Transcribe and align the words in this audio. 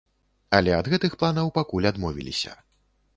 Але 0.59 0.71
ад 0.77 0.87
гэтых 0.93 1.11
планаў 1.19 1.51
пакуль 1.57 1.89
адмовіліся. 1.91 2.57